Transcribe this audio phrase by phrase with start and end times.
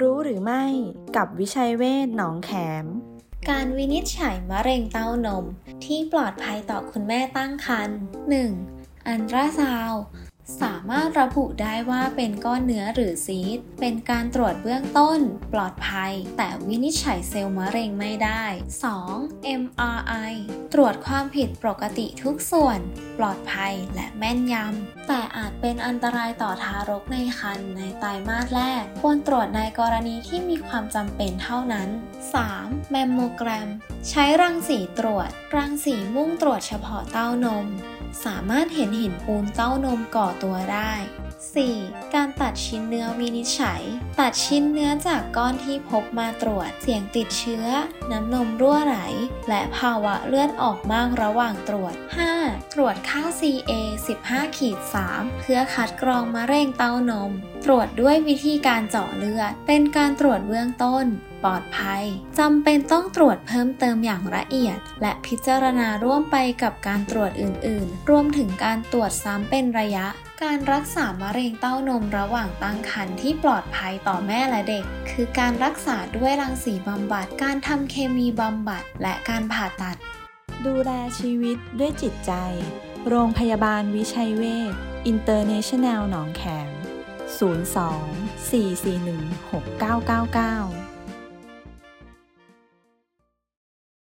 [0.00, 0.64] รู้หรือไม่
[1.16, 2.50] กับวิชัยเวชหนองแข
[2.82, 2.84] ม
[3.50, 5.44] การวินิจฉัยมะเร็งเต้านม
[5.84, 7.98] ที่ปลอดภัยต่อคุณแม่ตั้งครรภ์
[8.52, 9.08] 1.
[9.08, 9.92] อันตราซาว
[10.60, 15.18] สามารถระบุได้ว่าเป็นก้อนเนื้อหรือซีสเป็นการตรวจเบื้องต้น
[15.52, 18.44] ปลอดภัย แต่วินิจฉัยเซลล์มะเร็งไม่ได้
[19.00, 19.60] 2.
[19.62, 20.32] MRI
[20.72, 22.78] ตรวจความผิดปกติทุกส่วน
[23.18, 31.88] ปลอดภัยและแม่นยำ แต่อาจเป็นอันตรายต่อทารกในครรภ์ในไตรมาสแรก ควรตรวจในกรณีที่มีความจำเป็นเท่านั้น
[32.40, 32.90] 3.
[32.90, 33.68] แมมโมแกรม
[34.08, 37.66] ใช้รังสีตรวจ รังสีมุ่งตรวจเฉพาะเต้านม
[38.24, 40.92] สามารถเห็นหินปูนเต้านมก่อตัวได้
[41.50, 42.14] 4.
[42.14, 43.82] การตัดชิ้นเนื้อวินิจฉัย
[44.20, 47.66] ตัดชิ้นเนื้อจากก้อนที่พบมาตรวจ เสี่ยงติดเชื้อ
[48.10, 48.96] น้ำนมรั่วไหล
[49.48, 51.94] และภาวะเลือดออกมากระหว่างตรวจ
[52.34, 52.72] 5.
[52.72, 53.72] ตรวจค่า CA
[54.16, 54.78] 15ขีด
[55.10, 57.32] 3เพื่อคัดกรองมะเร็งเต้านม
[57.64, 61.06] ตรวจด้วยวิธีการเจาะเลือด เป็นการตรวจเบื้องต้น
[61.44, 62.02] ปลอดภัย
[62.38, 70.06] จำเป็นต้องตรวจเพิ่มเติมอย่างละเอียด และพิจารณาร่วมไปกับการตรวจอื่น ๆ รวมถึงการตรวจซ้ำเป็นระยะ
[70.42, 79.96] การรักษามะเร็งเต้านมระหว่างตั้งครรภ์ที่ปลอดภัยต่อแม่และเด็ก คือการรักษาด้วยรังสีบำบัด การทำเคมีบำบัด และการผ่าตัด
[80.66, 82.32] ดูแลชีวิตด้วยจิตใจ
[83.08, 84.72] โรงพยาบาลวิชัยเวช
[85.06, 86.72] อินเตอร์เนชั่นแนลหนองแขม 02
[88.50, 91.01] 441 6999